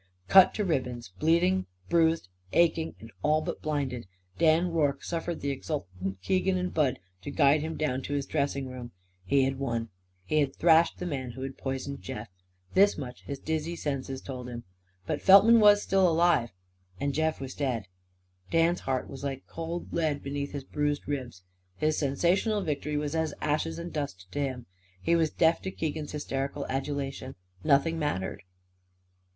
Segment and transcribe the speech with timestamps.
[0.27, 4.07] Cut to ribbons, bleeding, bruised, aching and all but blinded,
[4.39, 8.67] Dan Rorke suffered the exultant Keegan and Bud to guide him down to his dressing
[8.67, 8.93] room.
[9.25, 9.89] He had won.
[10.25, 12.29] He had thrashed the man who had poisoned Jeff.
[12.73, 14.63] This much his dizzy senses told him.
[15.05, 16.49] But Feltman was still alive.
[16.99, 17.85] And Jeff was dead.
[18.49, 21.43] Dan's heart was like cold lead beneath his bruised ribs.
[21.77, 24.65] His sensational victory was as ashes and dust to him.
[24.99, 27.35] He was deaf to Keegan's hysterical adulation.
[27.63, 28.41] Nothing mattered.